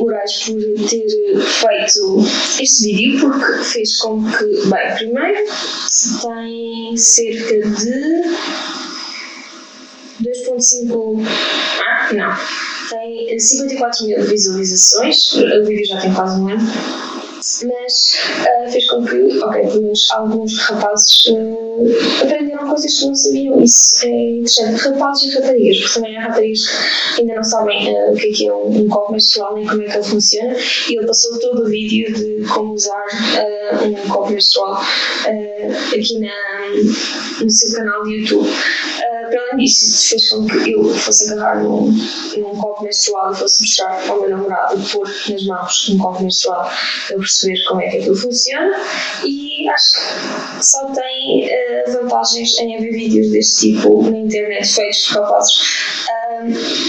[0.00, 1.06] Moraes, por ter
[1.40, 2.24] feito
[2.60, 5.44] este vídeo, porque fez com que, bem, primeiro
[6.22, 8.22] tem cerca de
[10.22, 11.26] 2.5.
[11.86, 12.34] Ah, não.
[12.90, 15.34] Tem 54 mil visualizações.
[15.34, 17.03] O vídeo já tem quase um ano.
[17.64, 23.14] Mas uh, fez com que, ok, pelo menos alguns rapazes uh, aprenderam coisas que não
[23.14, 23.62] sabiam.
[23.62, 24.88] Isso é interessante.
[24.88, 26.60] Rapazes e raparigas, porque também há raparigas
[27.14, 29.66] que ainda não sabem uh, o que é, que é um, um copo menstrual nem
[29.66, 30.54] como é que ele funciona.
[30.88, 33.04] E ele passou todo o vídeo de como usar
[33.82, 34.80] um copo menstrual
[35.92, 38.48] aqui na, no seu canal de YouTube.
[39.36, 41.90] Além disso, fez com que eu fosse agarrar num,
[42.36, 46.70] num copo menstrual e fosse mostrar ao meu namorado pôr nas mãos um copo menstrual
[47.08, 48.72] para perceber como é que aquilo funciona.
[49.24, 55.06] E acho que só tem uh, vantagens em haver vídeos deste tipo na internet feitos
[55.08, 55.74] por rapazes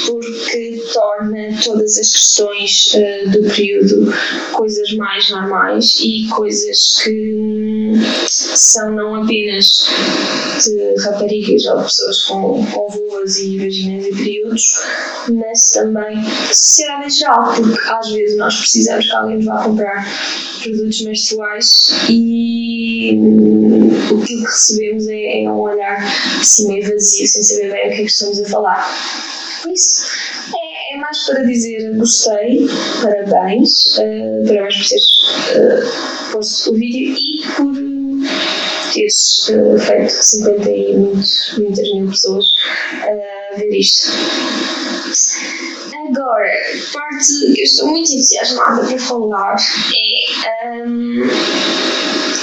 [0.05, 4.13] porque torna todas as questões uh, do período
[4.53, 7.35] coisas mais normais e coisas que
[8.29, 9.87] são não apenas
[10.63, 14.79] de raparigas ou pessoas com, com vulvas e vaginas e períodos,
[15.33, 20.05] mas também sociedade em geral, porque às vezes nós precisamos que alguém nos vá comprar
[20.63, 23.17] produtos menstruais e
[24.11, 26.03] o que recebemos é, é um olhar
[26.39, 28.87] assim meio vazio, sem saber bem o que é que estamos a falar.
[29.61, 30.05] Por isso,
[30.53, 32.67] é, é mais para dizer gostei,
[33.01, 35.07] parabéns, uh, parabéns por teres
[35.55, 37.94] uh, posto o vídeo e por
[38.95, 42.45] teres uh, feito 50 e muitos, muitas mil pessoas
[43.03, 44.11] a uh, ver isto.
[46.07, 46.51] Agora,
[46.93, 49.55] parte que eu estou muito entusiasmada para falar
[49.93, 51.23] é um,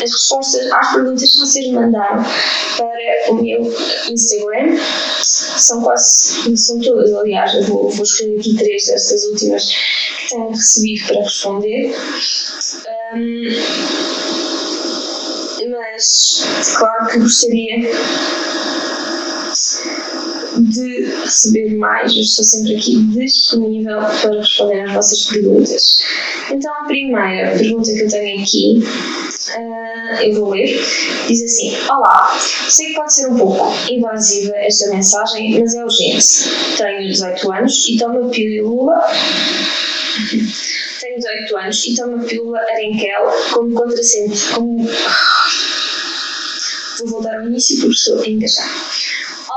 [0.03, 2.25] as respostas às perguntas que vocês mandaram
[2.77, 3.63] para o meu
[4.11, 4.79] Instagram.
[5.23, 10.51] São quase, são todas, aliás, eu vou, vou escolher aqui três destas últimas que tenho
[10.51, 11.95] recebido para responder.
[13.15, 14.52] Um,
[16.03, 17.79] mas, claro que gostaria
[20.59, 26.03] de receber mais, eu estou sempre aqui disponível para responder às vossas perguntas.
[26.51, 30.77] Então, a primeira pergunta que eu tenho aqui, uh, eu vou ler,
[31.29, 32.37] diz assim: Olá,
[32.69, 36.27] sei que pode ser um pouco invasiva esta mensagem, mas é urgente.
[36.79, 39.01] Tenho 18 anos e tomo a pílula.
[41.01, 44.55] Tenho 18 anos e tomo a pílula Arenkel como contraceptivo.
[44.55, 44.89] Como...
[47.03, 48.69] Vou voltar ao início porque estou a engajar.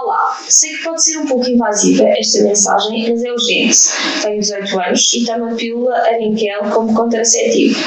[0.01, 3.77] Olá, sei que pode ser um pouco invasiva esta mensagem, mas é urgente.
[4.23, 7.79] Tenho 18 anos e tomo a pílula Arenkel como contraceptivo.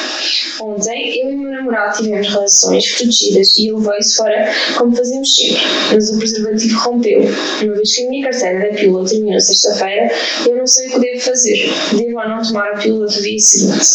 [0.61, 5.35] Ontem, eu e o meu namorado tivemos relações protegidas e ele veio-se fora como fazemos
[5.35, 7.21] sempre, mas o preservativo rompeu.
[7.21, 10.13] Uma vez que a minha carteira da pílula terminou sexta-feira,
[10.47, 11.73] eu não sei o que devo fazer.
[11.97, 13.87] Devo ou não tomar a pílula do dia seguinte?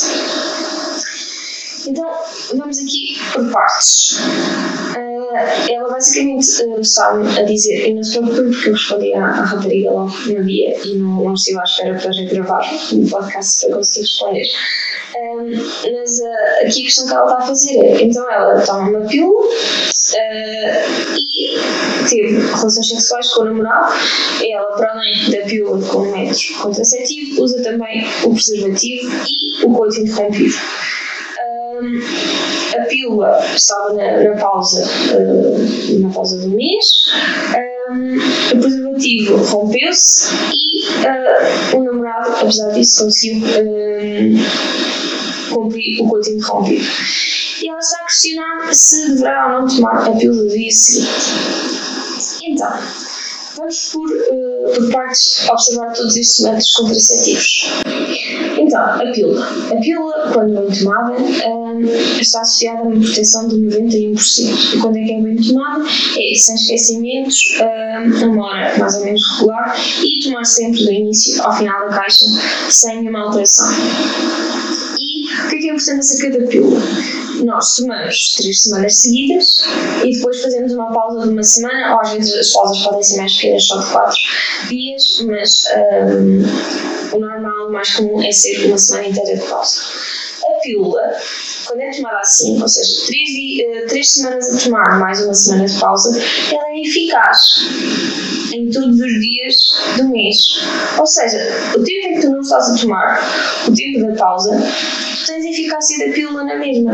[1.85, 2.09] Então,
[2.55, 4.15] vamos aqui por partes.
[5.33, 9.25] Uh, ela basicamente uh, está-me a dizer, e não se preocupe porque eu respondi à,
[9.25, 12.63] à rapariga logo no dia e não, não estive à espera para a gente gravar
[12.93, 14.45] um podcast para conseguir responder.
[15.15, 15.51] Um,
[15.91, 19.07] mas uh, aqui a questão que ela está a fazer é, então ela toma uma
[19.07, 19.47] pílula
[21.17, 21.59] e
[22.09, 23.93] teve relações sexuais com o namorado,
[24.47, 29.99] ela para além da pílula com método contraceptivo, usa também o preservativo e o coito
[29.99, 30.55] interrompido
[32.77, 36.85] a pílula estava na, na pausa, uh, na pausa do mês,
[38.53, 44.35] o preservativo rompeu-se e uh, o namorado, apesar disso, conseguiu um,
[45.53, 46.85] cumprir o coito interrompido.
[47.61, 51.09] E ela está a questionar se deverá ou não tomar a pílula do dia seguinte.
[52.45, 52.69] Então,
[53.55, 57.71] vamos por, uh, por partes observar todos estes métodos contraceptivos.
[58.57, 59.47] Então, a pílula.
[59.71, 61.81] A pílula, quando bem tomada, um,
[62.19, 64.75] está associada a uma proteção de 91%.
[64.75, 65.83] E quando é que é bem tomada?
[65.83, 71.41] É sem esquecimentos, um, uma hora mais ou menos regular e tomar sempre do início
[71.43, 72.25] ao final da caixa
[72.69, 73.67] sem nenhuma alteração.
[75.45, 76.81] O que é que é importante acerca da pílula?
[77.43, 79.63] nós tomamos três semanas seguidas
[80.03, 83.17] e depois fazemos uma pausa de uma semana, ou às vezes as pausas podem ser
[83.17, 84.19] mais pequenas, só de quatro
[84.69, 89.81] dias, mas um, o normal, o mais comum é ser uma semana inteira de pausa.
[90.43, 91.01] A pílula,
[91.65, 95.65] quando é tomada assim, ou seja, três, dias, três semanas a tomar mais uma semana
[95.65, 96.21] de pausa,
[96.51, 97.39] ela é eficaz
[98.53, 99.55] em todos os dias
[99.97, 100.37] do mês.
[100.97, 101.37] Ou seja,
[101.75, 103.19] o tempo em que tu não estás a tomar,
[103.67, 106.91] o tempo da pausa, tu tens a eficácia da pílula na mesma.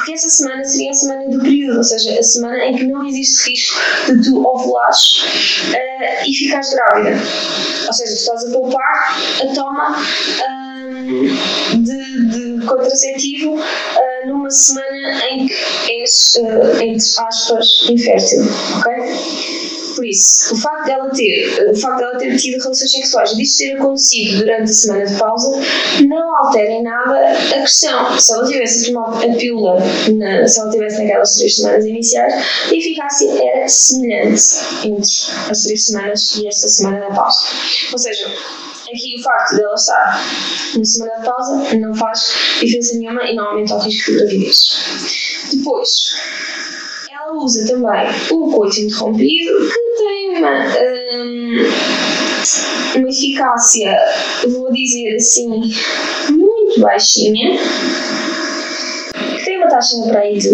[0.00, 3.06] Porque essa semana seria a semana do período, ou seja, a semana em que não
[3.06, 5.24] existe risco de tu ovulares
[5.68, 7.18] uh, e ficares grávida.
[7.86, 9.96] Ou seja, tu estás a poupar a toma
[10.48, 18.42] um, de, de, contraceptivo uh, numa semana em que és, uh, entre aspas, infértil.
[18.78, 19.70] Ok?
[19.94, 23.76] Por isso, o facto dela ter, o facto dela ter tido relações sexuais disto ter
[23.76, 25.60] acontecido durante a semana de pausa
[26.08, 29.78] não altera em nada a, questão, se ela tivesse a tomar a pílula,
[30.16, 32.34] na, se ela tivesse naquelas três semanas iniciais,
[32.70, 34.42] a eficácia era semelhante
[34.84, 35.10] entre
[35.50, 37.40] as três semanas e esta semana da pausa.
[37.92, 38.26] Ou seja,
[38.90, 40.20] aqui o facto dela estar
[40.76, 45.48] na semana de pausa não faz diferença nenhuma e não aumenta o risco de gravidez.
[45.52, 46.14] Depois,
[47.10, 50.50] ela usa também o coito interrompido, que tem uma,
[51.14, 51.56] hum,
[52.96, 53.98] uma eficácia,
[54.48, 55.48] vou dizer assim,
[56.30, 57.58] muito baixinha,
[59.36, 60.50] que tem uma taxa para aí de,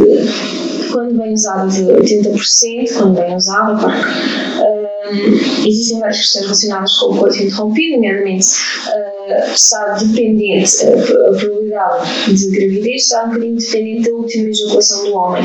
[0.92, 4.95] quando bem usada, de 80%, quando bem usada, claro.
[5.08, 8.46] Hum, existem várias questões relacionadas com o coito interrompido, nomeadamente
[8.88, 15.04] uh, está dependente, uh, a probabilidade de gravidez está um bocadinho dependente da última ejaculação
[15.04, 15.42] do homem.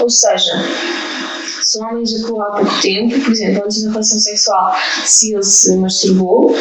[0.00, 0.52] Ou seja,
[1.62, 5.42] se o homem ejaculou há pouco tempo, por exemplo, antes da relação sexual, se ele
[5.42, 6.56] se masturbou, uh,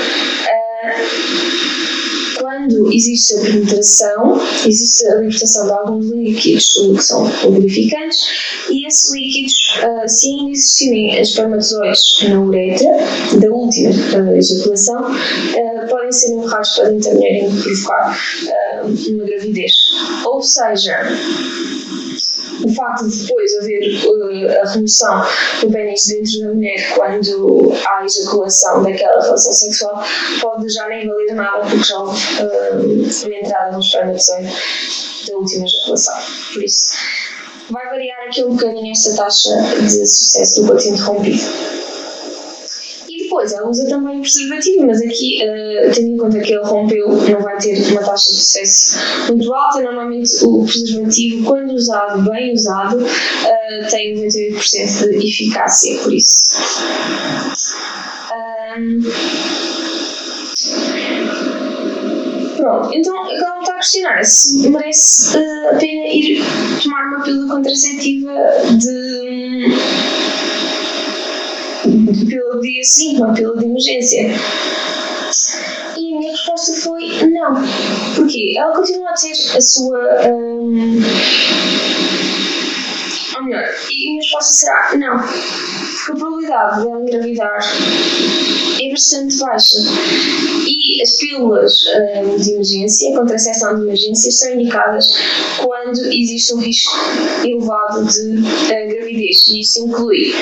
[2.72, 8.20] quando existe a penetração, existe a libertação de alguns líquidos que são lubrificantes
[8.70, 12.90] e esses líquidos, uh, se ainda existirem espermatozoides na uretra,
[13.40, 18.20] da última uh, ejaculação, uh, podem ser empurrados para dentro da mulher e provocar
[18.84, 19.74] uma gravidez.
[20.26, 20.98] Ou seja,
[22.64, 25.26] o facto de depois haver uh, a remoção
[25.62, 30.04] do pênis dentro da mulher quando há ejaculação daquela relação sexual
[30.40, 34.54] pode já nem valer nada porque já houve uh, uma entrada no espermatozoide
[35.28, 36.16] da última ejaculação.
[36.54, 36.94] Por isso,
[37.70, 39.50] vai variar aqui um bocadinho esta taxa
[39.82, 41.81] de sucesso do paciente rompido.
[43.32, 47.08] Depois, ela usa também o preservativo, mas aqui, uh, tendo em conta que ele rompeu,
[47.08, 48.98] não vai ter uma taxa de sucesso
[49.30, 49.82] muito alta.
[49.82, 56.58] Normalmente, o preservativo, quando usado, bem usado, uh, tem 98% de eficácia, por isso.
[58.78, 59.00] Um,
[62.58, 66.44] Pronto, então ela está a questionar se merece uh, a pena ir
[66.84, 68.34] tomar uma pílula contraceptiva
[68.78, 69.72] de.
[72.62, 74.30] Dia 5, uma pílula de emergência.
[75.98, 77.56] E a minha resposta foi não.
[78.16, 78.56] Porquê?
[78.58, 80.28] Ela continua a ter a sua.
[80.28, 81.02] Um,
[83.36, 85.18] ou melhor, e a minha resposta será não.
[85.20, 87.60] Porque a probabilidade dela engravidar
[88.82, 89.78] é bastante baixa.
[90.68, 95.08] E as pílulas um, de emergência, contracepção de emergência, são indicadas
[95.60, 96.98] quando existe um risco
[97.44, 99.48] elevado de uh, gravidez.
[99.48, 100.34] E isso inclui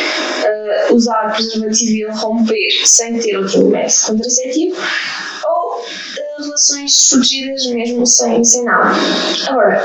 [0.70, 4.76] uh, usar preservativo e romper sem ter outro método contraceptivo
[5.46, 8.96] ou uh, relações surgidas mesmo sem, sem nada.
[9.48, 9.84] Agora,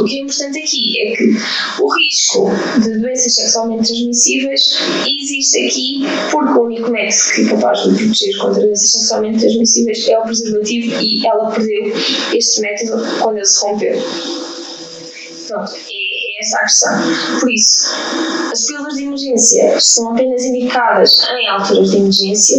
[0.00, 2.50] o que é importante aqui é que o risco
[2.82, 4.62] de doenças sexualmente transmissíveis
[5.06, 10.08] existe aqui porque o único método que é capaz de proteger contra doenças sexualmente transmissíveis
[10.08, 11.92] é o preservativo e ela perdeu
[12.32, 14.02] este método quando ele se rompeu.
[15.48, 15.72] Pronto,
[16.40, 16.92] essa a questão.
[17.40, 17.88] Por isso,
[18.50, 22.58] as pílulas de emergência são apenas indicadas em alturas de emergência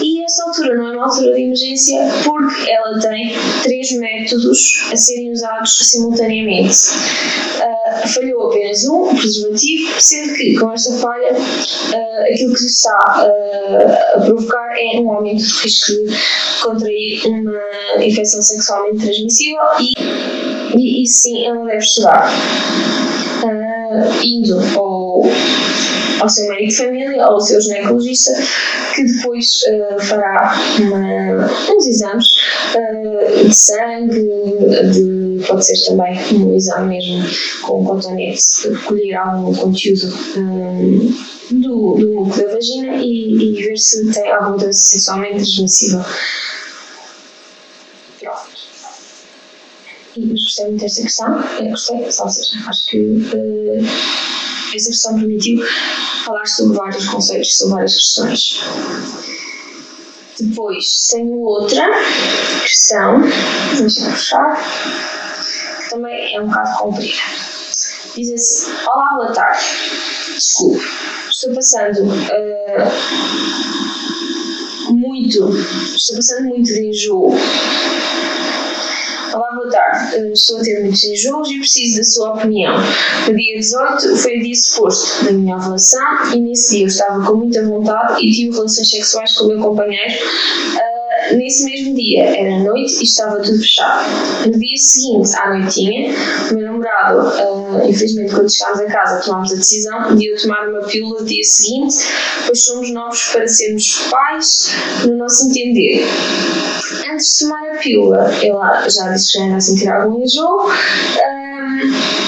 [0.00, 4.96] e esta altura não é uma altura de emergência porque ela tem três métodos a
[4.96, 6.76] serem usados simultaneamente.
[7.56, 13.26] Uh, falhou apenas um, o preservativo, sendo que com esta falha uh, aquilo que está
[13.26, 19.92] uh, a provocar é um aumento do risco de contrair uma infecção sexualmente transmissível e,
[20.76, 22.30] e, e sim ela deve estudar.
[24.22, 25.22] Indo ao
[26.20, 28.32] ao seu médico de família ao seu ginecologista,
[28.94, 32.26] que depois uh, fará uma, uns exames
[32.74, 34.28] uh, de sangue,
[34.92, 37.24] de, pode ser também um exame mesmo
[37.62, 38.42] com cotonete,
[38.86, 41.14] colher algum conteúdo um,
[41.50, 46.04] do, do muco da vagina e, e ver se tem alguma doença sexualmente transmissível.
[50.16, 53.84] E gostei muito desta questão, eu gostei, ou seja, acho que uh,
[54.74, 55.62] esta questão permitiu
[56.24, 58.60] falar sobre vários conceitos, sobre várias questões.
[60.40, 61.86] Depois tenho outra
[62.62, 63.20] questão,
[63.76, 64.56] deixa-me fechar,
[65.82, 67.22] que também é um bocado comprida.
[68.14, 69.64] Diz assim: Olá, boa tarde.
[70.34, 70.82] Desculpe,
[71.28, 72.92] estou passando uh,
[74.94, 75.50] muito,
[75.94, 77.34] estou passando muito de enjoo
[79.36, 80.32] Olá, boa tarde.
[80.32, 82.74] Estou a ter muitos enjoos e preciso da sua opinião.
[83.28, 87.22] No dia 18 foi o dia suposto da minha ovulação e nesse dia eu estava
[87.22, 90.14] com muita vontade e tive relações sexuais com o meu companheiro
[90.76, 94.06] Uh, nesse mesmo dia era noite e estava tudo fechado.
[94.46, 96.14] No dia seguinte, à noitinha,
[96.50, 100.68] o meu namorado, uh, infelizmente, quando chegámos a casa, tomámos a decisão de eu tomar
[100.68, 101.96] uma pílula no dia seguinte,
[102.46, 104.70] pois somos novos para sermos pais,
[105.06, 106.06] no nosso entender.
[107.10, 110.70] Antes de tomar a pílula, ela já disse que já era a sentir algum enjoo.
[110.70, 112.26] Um,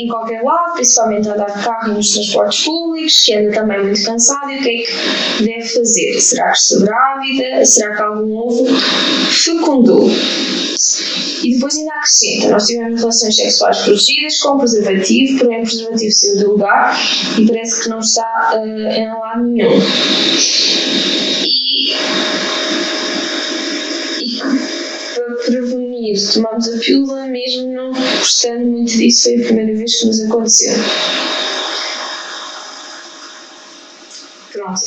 [0.00, 4.50] em qualquer lado, principalmente andar de carro nos transportes públicos, que anda também muito cansado,
[4.50, 6.20] e o que é que deve fazer?
[6.20, 7.66] Será que estou grávida?
[7.66, 8.66] Será que algum ovo
[9.30, 10.08] fecundou?
[11.42, 16.38] E depois ainda acrescenta, nós tivemos relações sexuais protegidas com preservativo, porém o preservativo saiu
[16.38, 16.98] do lugar
[17.38, 19.80] e parece que não está uh, em lado nenhum.
[26.10, 30.20] Prevenir, tomamos a pílula mesmo não gostando muito disso, foi a primeira vez que nos
[30.20, 30.74] aconteceu.
[34.52, 34.80] Pronto,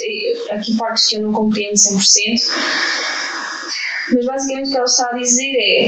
[0.51, 2.51] aqui partes que eu não compreendo 100%,
[4.13, 5.87] mas basicamente o que ela está a dizer é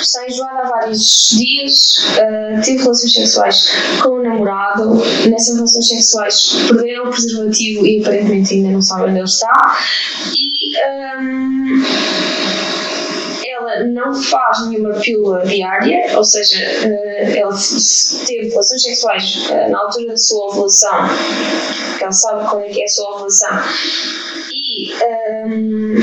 [0.00, 3.70] está enjoada há vários dias, uh, teve relações sexuais
[4.02, 4.94] com o namorado,
[5.28, 9.78] nessas relações sexuais perderam o preservativo e aparentemente ainda não sabem onde ele está
[10.34, 10.72] e
[11.20, 11.82] um,
[13.84, 17.54] não faz nenhuma pílula diária, ou seja, uh, ela
[18.26, 20.98] teve relações sexuais uh, na altura da sua ovulação,
[22.00, 23.62] ela sabe quando é que é a sua ovulação
[24.52, 24.92] e
[25.46, 25.96] um,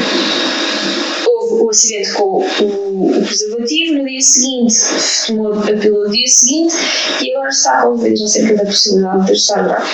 [1.61, 4.75] o acidente com o, o, preservativo, no dia seguinte
[5.27, 6.75] tomou a pílula no dia seguinte
[7.21, 9.89] e agora está com dúvidas acerca da possibilidade de estar grávida.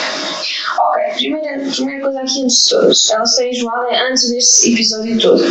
[0.89, 5.43] Ok, primeira, primeira coisa aqui antes de todas, ela está enjoada antes deste episódio todo.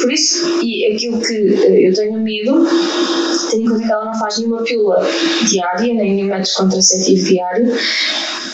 [0.00, 2.66] Por isso, e aquilo que eh, eu tenho medo,
[3.50, 5.06] tendo em conta que ela não faz nenhuma pílula
[5.48, 7.72] diária, nem nenhum método contraceptivo diário,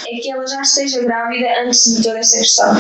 [0.07, 2.75] é que ela já esteja grávida antes de toda esta questão.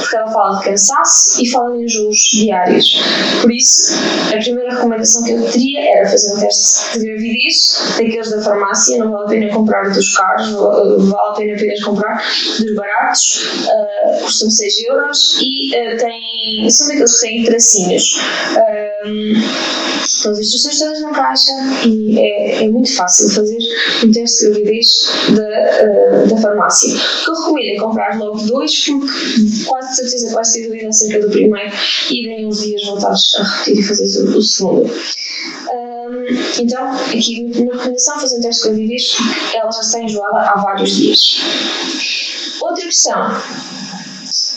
[0.00, 3.00] Porque ela fala de cansaço e fala de enjoos diários.
[3.40, 3.94] Por isso,
[4.34, 8.98] a primeira recomendação que eu teria era fazer um teste de gravidez, daqueles da farmácia,
[8.98, 12.22] não vale a pena comprar dos caros, vale a pena apenas comprar
[12.58, 18.20] dos baratos, uh, custam 6 euros e uh, tem, são daqueles que têm tracinhos.
[19.06, 19.32] Um,
[20.02, 21.52] Estão as instruções todas na caixa
[21.84, 23.58] e é, é muito fácil fazer
[24.04, 24.88] um teste de gravidez
[25.30, 26.94] da, uh, da farmácia.
[26.94, 31.20] O que eu recomendo é comprar logo dois, porque quase certeza vais ter dúvida acerca
[31.20, 31.72] do primeiro
[32.10, 34.92] e daí uns dias voltares a repetir e fazer o, o segundo.
[36.58, 39.16] Então, aqui na recomendação, fazer um teste de gravidez,
[39.54, 42.31] ela já está enjoada há vários dias.
[42.60, 43.42] Outra questão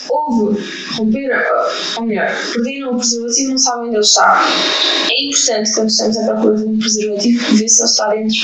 [0.08, 0.60] houve
[0.96, 1.30] romper,
[1.96, 4.46] ou melhor, perderam o preservativo e não sabem onde ele está.
[5.10, 8.36] É importante, quando estamos à procura de um preservativo, ver se ele está dentro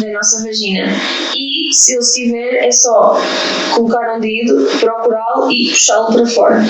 [0.00, 0.86] da nossa vagina.
[1.34, 3.18] E se ele estiver, é só
[3.74, 6.62] colocar um dedo, procurá-lo e puxá-lo para fora.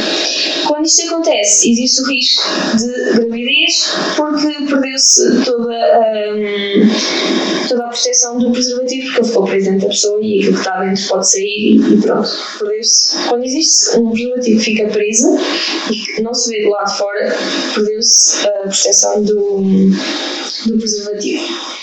[0.66, 2.42] Quando isto acontece, existe o risco
[2.78, 5.74] de gravidez porque perdeu-se toda,
[6.32, 10.52] um, toda a proteção do preservativo, porque ele ficou preso dentro da pessoa e aquilo
[10.52, 13.28] que está dentro pode sair e, pronto, perdeu-se.
[13.28, 15.38] Quando existe um preservativo que fica preso
[16.18, 17.36] e não se vê do lado de fora,
[17.74, 19.60] perdeu-se a proteção do,
[20.66, 21.73] do preservativo.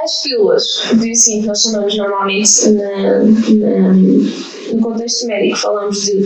[0.09, 6.25] as pílulas do dia seguinte nós chamamos normalmente na, na, no contexto médico falamos de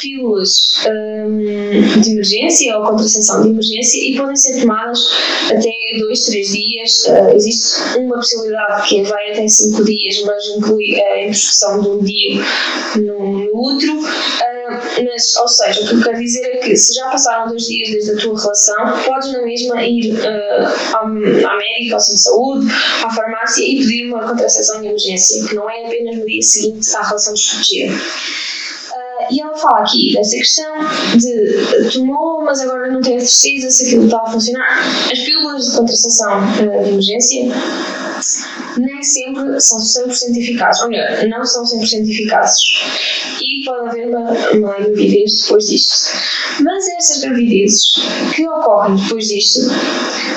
[0.00, 5.00] pílulas um, de emergência ou contracepção de emergência e podem ser tomadas
[5.46, 7.06] até 2, 3 dias.
[7.06, 11.98] Uh, existe uma possibilidade que vai até 5 dias, mas inclui a introdução de um
[12.02, 12.44] dia
[12.96, 13.98] no, no útero.
[13.98, 17.64] Uh, mas, ou seja, o que eu quero dizer é que se já passaram dois
[17.64, 22.22] dias desde a tua relação, podes na mesma ir uh, à médica, ao centro de
[22.22, 22.66] saúde,
[23.04, 26.96] à farmácia e pedir uma contracepção de emergência, que não é apenas no dia seguinte
[26.96, 27.94] à relação desprotegida
[29.30, 30.74] e ela fala aqui dessa questão
[31.16, 34.78] de tomou, mas agora não tem a certeza se aquilo está a funcionar.
[35.10, 37.44] As pílulas de contracepção de emergência
[38.76, 42.60] nem sempre são 100% eficazes, ou melhor, não são 100% eficazes.
[43.40, 46.10] E pode haver uma, uma gravidez depois disto.
[46.60, 47.96] Mas essas gravidezes
[48.34, 49.60] que ocorrem depois disto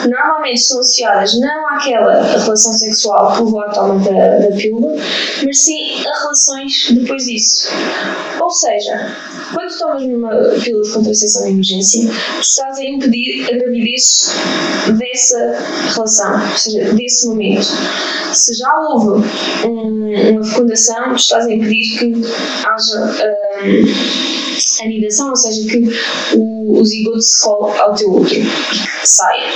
[0.10, 4.96] normalmente são associadas não àquela relação sexual que levou à toma da, da pílula,
[5.44, 7.70] mas sim a relações depois disso.
[8.48, 9.14] Ou seja,
[9.54, 10.30] quando tomas uma
[10.64, 14.32] pílula de contracepção de emergência, tu estás a impedir a gravidez
[14.98, 15.60] dessa
[15.94, 17.68] relação, ou seja, desse momento.
[18.32, 19.28] Se já houve
[19.68, 22.14] um, uma fecundação, tu estás a impedir que
[22.66, 23.28] haja
[23.66, 25.84] um, anidação, ou seja, que
[26.38, 29.50] o, o zigoto se cole ao teu útero e que saia.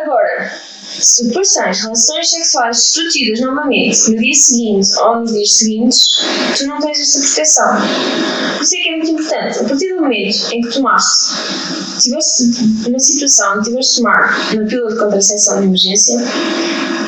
[0.00, 0.60] Agora,
[0.98, 6.06] Se depois tens relações sexuais destrutidas novamente no dia seguinte ou nos dias seguintes,
[6.56, 7.76] tu não tens esta proteção.
[8.56, 11.34] Por isso é que é muito importante, a partir do momento em que tomaste,
[12.00, 12.42] tiveste
[12.86, 16.16] uma situação tiveste de tomar uma pílula de contracepção de emergência,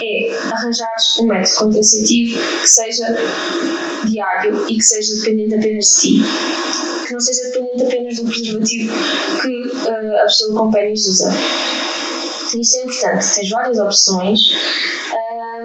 [0.03, 3.07] é arranjar um método contraceptivo que seja
[4.05, 6.23] diário e que seja dependente apenas de ti.
[7.07, 8.93] Que não seja dependente apenas do preservativo
[9.43, 11.31] que uh, a pessoa com pênis usa.
[12.55, 13.35] Isso é importante.
[13.35, 14.41] Tens várias opções.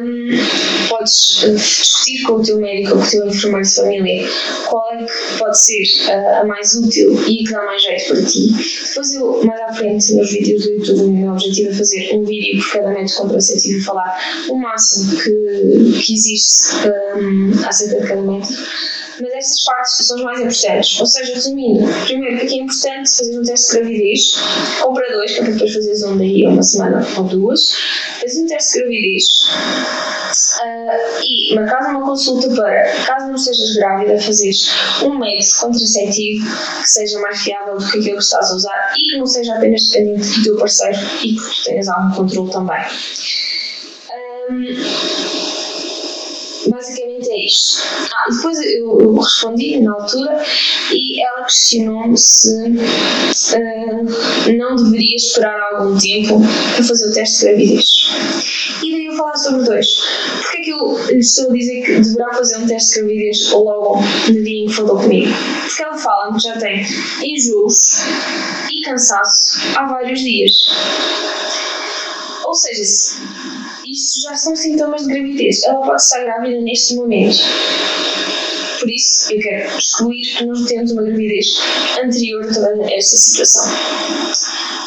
[0.01, 0.29] Um,
[0.89, 4.29] podes uh, discutir com o teu médico ou com o teu enfermeiro de família
[4.69, 8.23] qual é que pode ser uh, a mais útil e que dá mais jeito para
[8.23, 8.47] ti.
[8.87, 12.23] Depois eu, mais à frente, nos vídeos do YouTube, o meu objetivo é fazer um
[12.23, 14.17] vídeo por cada método contraceptivo e falar
[14.49, 16.75] o máximo que, que existe
[17.15, 18.57] um, acerca de cada método
[19.19, 20.99] mas estas partes são as mais importantes.
[20.99, 24.21] Ou seja, resumindo, primeiro, que é importante fazer um teste de gravidez,
[24.83, 27.73] ou para dois, que é para depois fazeres um daí uma semana ou duas.
[28.19, 29.25] Fazes um teste de gravidez
[30.61, 34.69] uh, e marcares uma consulta para, caso não estejas grávida, fazeres
[35.03, 36.45] um método contraceptivo
[36.81, 39.55] que seja mais fiável do que aquele que estás a usar e que não seja
[39.55, 42.81] apenas dependente do teu parceiro e que tu tenhas algum controle também.
[44.49, 44.65] Um,
[46.69, 47.81] basicamente isto.
[48.13, 50.43] Ah, depois eu, eu, respondi na altura
[50.91, 56.41] e ela questionou-me se uh, não deveria esperar algum tempo
[56.75, 57.89] para fazer o teste de gravidez.
[58.83, 59.87] E daí eu falar sobre dois.
[60.41, 63.51] Porque é que eu lhe estou a dizer que deverá fazer um teste de gravidez
[63.51, 65.31] logo no dia em que falou comigo?
[65.61, 66.85] Porque ela fala que já tem
[67.23, 68.01] enjoos
[68.71, 70.51] e cansaço há vários dias.
[72.45, 72.83] Ou seja,
[73.91, 75.63] isto já são sintomas de gravidez.
[75.63, 77.37] Ela pode estar grávida neste momento.
[78.79, 81.45] Por isso, eu quero excluir que nós temos uma gravidez
[82.03, 83.71] anterior a toda esta situação.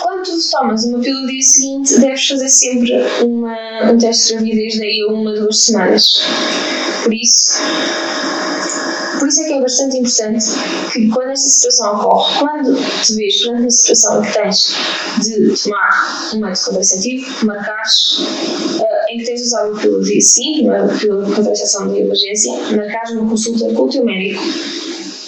[0.03, 2.93] Quando tu tomas uma pílula no dia seguinte, deves fazer sempre
[3.23, 6.21] uma, um teste de gravidez daí a uma, duas semanas.
[7.05, 7.61] Por isso,
[9.19, 10.47] por isso é que é bastante importante
[10.93, 14.75] que quando esta situação ocorre, quando te vês perante uma situação que tens
[15.23, 20.21] de tomar um método contraceptivo, marcares uh, em que tens de usar uma pílula de
[20.21, 24.43] seguinte, uma pílula de contracepção de emergência, marcares uma consulta com o teu médico.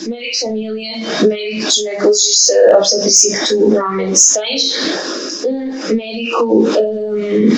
[0.09, 7.49] Médico de família, médico ginecologista obstetrícia que tu normalmente tens, um médico um,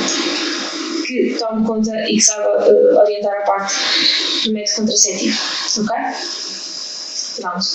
[1.07, 3.74] que tome conta e que saiba uh, orientar a parte
[4.49, 5.39] do método contraceptivo,
[5.79, 5.97] ok?
[7.41, 7.67] Pronto.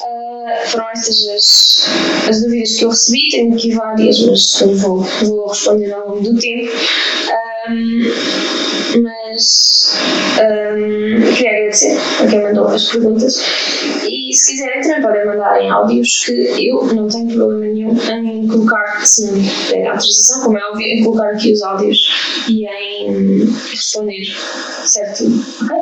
[0.00, 5.48] Uh, foram estas as, as dúvidas que eu recebi, tenho aqui várias, mas vou, vou
[5.48, 6.72] responder ao longo do tempo.
[7.70, 8.02] Um,
[9.34, 9.98] mas
[10.40, 13.42] um, queria agradecer a quem mandou as perguntas
[14.08, 18.46] e se quiserem também podem mandar em áudios que eu não tenho problema nenhum em
[18.46, 19.34] colocar, se não
[19.68, 24.24] tem autorização, como é óbvio, em colocar aqui os áudios e em responder
[24.84, 25.24] certo?
[25.62, 25.76] Ok?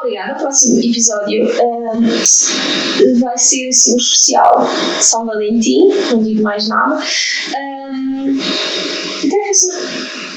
[0.00, 0.34] Obrigada.
[0.34, 4.64] O próximo episódio um, vai ser assim um especial
[5.00, 6.94] São Valentim, não digo mais nada.
[6.96, 8.38] Um,
[9.24, 10.27] até a próxima.